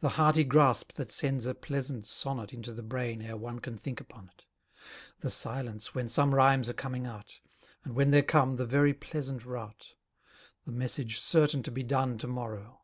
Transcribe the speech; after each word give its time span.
The 0.00 0.08
hearty 0.08 0.44
grasp 0.44 0.92
that 0.94 1.10
sends 1.12 1.44
a 1.44 1.54
pleasant 1.54 2.06
sonnet 2.06 2.54
Into 2.54 2.72
the 2.72 2.82
brain 2.82 3.20
ere 3.20 3.36
one 3.36 3.58
can 3.58 3.76
think 3.76 4.00
upon 4.00 4.30
it; 4.30 4.46
The 5.20 5.28
silence 5.28 5.94
when 5.94 6.08
some 6.08 6.34
rhymes 6.34 6.70
are 6.70 6.72
coming 6.72 7.04
out; 7.04 7.38
And 7.84 7.94
when 7.94 8.12
they're 8.12 8.22
come, 8.22 8.56
the 8.56 8.64
very 8.64 8.94
pleasant 8.94 9.44
rout: 9.44 9.88
The 10.64 10.72
message 10.72 11.18
certain 11.18 11.62
to 11.64 11.70
be 11.70 11.82
done 11.82 12.16
to 12.16 12.26
morrow. 12.26 12.80